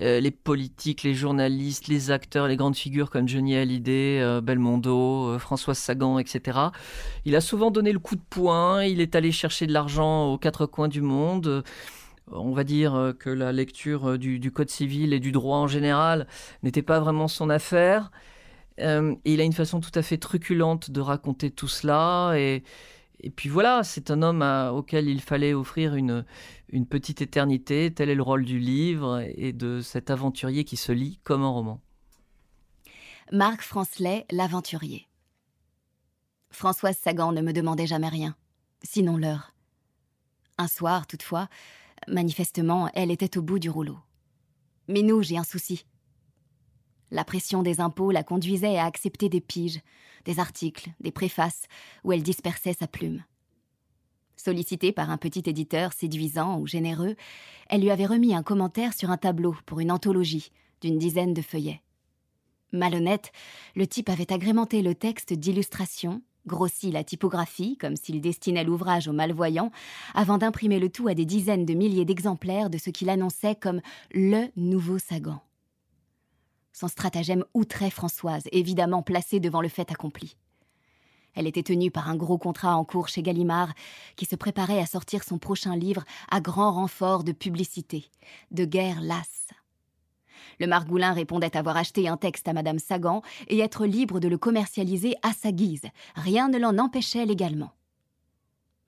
euh, 0.00 0.20
les 0.20 0.30
politiques, 0.30 1.02
les 1.02 1.14
journalistes, 1.14 1.88
les 1.88 2.12
acteurs, 2.12 2.46
les 2.46 2.56
grandes 2.56 2.76
figures 2.76 3.10
comme 3.10 3.28
Johnny 3.28 3.56
Hallyday, 3.56 4.40
Belmondo, 4.40 5.38
Françoise 5.38 5.78
Sagan, 5.78 6.18
etc. 6.18 6.58
Il 7.24 7.34
a 7.34 7.40
souvent 7.40 7.70
donné 7.70 7.92
le 7.92 7.98
coup 7.98 8.14
de 8.14 8.22
poing, 8.30 8.84
il 8.84 9.00
est 9.00 9.16
allé 9.16 9.32
chercher 9.32 9.66
de 9.66 9.72
l'argent 9.72 10.32
aux 10.32 10.38
quatre 10.38 10.66
coins 10.66 10.88
du 10.88 11.00
monde. 11.00 11.64
On 12.32 12.52
va 12.52 12.64
dire 12.64 12.94
euh, 12.94 13.12
que 13.12 13.30
la 13.30 13.52
lecture 13.52 14.10
euh, 14.10 14.18
du, 14.18 14.50
Code 14.50 14.70
civil 14.70 15.12
et 15.12 15.20
du 15.20 15.32
droit 15.32 15.58
en 15.58 15.66
général 15.66 16.26
n'était 16.62 16.82
pas 16.82 17.00
vraiment 17.00 17.28
son 17.28 17.50
affaire. 17.50 18.10
Euh, 18.80 19.14
il 19.24 19.40
a 19.40 19.44
une 19.44 19.52
façon 19.52 19.80
tout 19.80 19.90
à 19.94 20.02
fait 20.02 20.18
truculente 20.18 20.90
de 20.90 21.00
raconter 21.00 21.50
tout 21.50 21.68
cela. 21.68 22.32
Et, 22.36 22.62
puis 23.36 23.48
voilà, 23.48 23.84
c'est 23.84 24.10
un 24.10 24.22
homme 24.22 24.42
auquel 24.74 25.08
il 25.08 25.20
fallait 25.20 25.54
offrir 25.54 25.94
une, 25.94 26.24
une 26.70 26.86
petite 26.86 27.22
éternité. 27.22 27.92
Tel 27.94 28.10
est 28.10 28.14
le 28.14 28.22
rôle 28.22 28.44
du 28.44 28.58
livre 28.58 29.22
et 29.36 29.52
de 29.52 29.80
cet 29.80 30.10
aventurier 30.10 30.64
qui 30.64 30.76
se 30.76 30.90
lit 30.90 31.20
comme 31.22 31.42
un 31.42 31.48
roman. 31.48 31.80
Marc 33.30 33.62
Francelet, 33.62 34.26
l'aventurier. 34.32 35.06
Françoise 36.50 36.98
Sagan 36.98 37.32
ne 37.32 37.40
me 37.40 37.52
demandait 37.52 37.86
jamais 37.86 38.08
rien, 38.08 38.34
sinon 38.82 39.16
l'heure. 39.16 39.54
Un 40.58 40.66
soir, 40.66 41.06
toutefois, 41.06 41.48
manifestement, 42.08 42.90
elle 42.94 43.10
était 43.10 43.38
au 43.38 43.42
bout 43.42 43.58
du 43.58 43.70
rouleau. 43.70 43.98
Mais 44.88 45.02
nous, 45.02 45.22
j'ai 45.22 45.36
un 45.36 45.44
souci. 45.44 45.86
La 47.10 47.24
pression 47.24 47.62
des 47.62 47.80
impôts 47.80 48.10
la 48.10 48.22
conduisait 48.22 48.78
à 48.78 48.86
accepter 48.86 49.28
des 49.28 49.40
piges, 49.40 49.80
des 50.24 50.38
articles, 50.38 50.90
des 51.00 51.12
préfaces, 51.12 51.66
où 52.04 52.12
elle 52.12 52.22
dispersait 52.22 52.72
sa 52.72 52.86
plume. 52.86 53.22
Sollicitée 54.36 54.92
par 54.92 55.10
un 55.10 55.18
petit 55.18 55.42
éditeur 55.46 55.92
séduisant 55.92 56.58
ou 56.58 56.66
généreux, 56.66 57.16
elle 57.68 57.82
lui 57.82 57.90
avait 57.90 58.06
remis 58.06 58.34
un 58.34 58.42
commentaire 58.42 58.94
sur 58.94 59.10
un 59.10 59.16
tableau 59.16 59.54
pour 59.66 59.80
une 59.80 59.92
anthologie 59.92 60.50
d'une 60.80 60.98
dizaine 60.98 61.34
de 61.34 61.42
feuillets. 61.42 61.82
Malhonnête, 62.72 63.30
le 63.76 63.86
type 63.86 64.08
avait 64.08 64.32
agrémenté 64.32 64.82
le 64.82 64.94
texte 64.94 65.32
d'illustrations, 65.32 66.22
grossi 66.46 66.90
la 66.90 67.04
typographie 67.04 67.76
comme 67.76 67.96
s'il 67.96 68.20
destinait 68.20 68.64
l'ouvrage 68.64 69.08
aux 69.08 69.12
malvoyants, 69.12 69.70
avant 70.14 70.38
d'imprimer 70.38 70.78
le 70.78 70.88
tout 70.88 71.08
à 71.08 71.14
des 71.14 71.24
dizaines 71.24 71.66
de 71.66 71.74
milliers 71.74 72.04
d'exemplaires 72.04 72.70
de 72.70 72.78
ce 72.78 72.90
qu'il 72.90 73.10
annonçait 73.10 73.54
comme 73.54 73.80
le 74.12 74.48
nouveau 74.56 74.98
Sagan. 74.98 75.40
Son 76.72 76.88
stratagème 76.88 77.44
outrait 77.54 77.90
Françoise, 77.90 78.44
évidemment 78.50 79.02
placée 79.02 79.40
devant 79.40 79.60
le 79.60 79.68
fait 79.68 79.90
accompli. 79.92 80.36
Elle 81.34 81.46
était 81.46 81.62
tenue 81.62 81.90
par 81.90 82.08
un 82.08 82.16
gros 82.16 82.38
contrat 82.38 82.76
en 82.76 82.84
cours 82.84 83.08
chez 83.08 83.22
Gallimard, 83.22 83.72
qui 84.16 84.26
se 84.26 84.36
préparait 84.36 84.80
à 84.80 84.86
sortir 84.86 85.24
son 85.24 85.38
prochain 85.38 85.76
livre 85.76 86.04
à 86.30 86.40
grand 86.40 86.72
renfort 86.72 87.24
de 87.24 87.32
publicité, 87.32 88.06
de 88.50 88.64
guerre 88.64 89.00
lasse. 89.00 89.48
Le 90.60 90.66
Margoulin 90.66 91.12
répondait 91.12 91.56
avoir 91.56 91.76
acheté 91.76 92.08
un 92.08 92.16
texte 92.16 92.48
à 92.48 92.52
Madame 92.52 92.78
Sagan 92.78 93.22
et 93.48 93.58
être 93.58 93.86
libre 93.86 94.20
de 94.20 94.28
le 94.28 94.38
commercialiser 94.38 95.14
à 95.22 95.32
sa 95.32 95.52
guise. 95.52 95.86
Rien 96.14 96.48
ne 96.48 96.58
l'en 96.58 96.78
empêchait 96.78 97.26
légalement. 97.26 97.72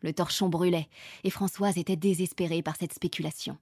Le 0.02 0.12
torchon 0.12 0.48
brûlait, 0.48 0.88
et 1.24 1.30
Françoise 1.30 1.78
était 1.78 1.96
désespérée 1.96 2.62
par 2.62 2.76
cette 2.76 2.92
spéculation. 2.92 3.56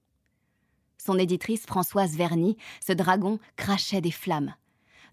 Son 0.97 1.17
éditrice 1.17 1.65
Françoise 1.65 2.15
Verny, 2.15 2.57
ce 2.85 2.93
dragon, 2.93 3.39
crachait 3.55 4.01
des 4.01 4.11
flammes. 4.11 4.53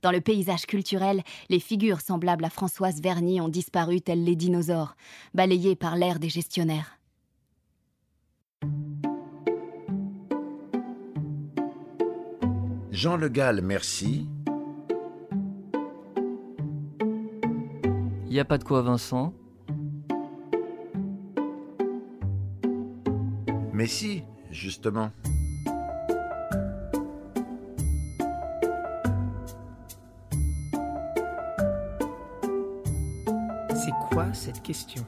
Dans 0.02 0.12
le 0.12 0.20
paysage 0.20 0.66
culturel, 0.66 1.22
les 1.48 1.60
figures 1.60 2.00
semblables 2.00 2.44
à 2.44 2.50
Françoise 2.50 3.00
Verny 3.00 3.40
ont 3.40 3.48
disparu 3.48 4.00
tels 4.00 4.24
les 4.24 4.36
dinosaures, 4.36 4.96
balayés 5.34 5.76
par 5.76 5.96
l'ère 5.96 6.18
des 6.18 6.30
gestionnaires. 6.30 6.98
Jean 13.00 13.16
Le 13.16 13.30
Gall, 13.30 13.62
merci. 13.62 14.28
Il 18.26 18.28
n'y 18.28 18.38
a 18.38 18.44
pas 18.44 18.58
de 18.58 18.64
quoi, 18.64 18.82
Vincent. 18.82 19.32
Mais 23.72 23.86
si, 23.86 24.22
justement. 24.50 25.10
C'est 33.76 33.94
quoi 34.10 34.30
cette 34.34 34.60
question? 34.60 35.06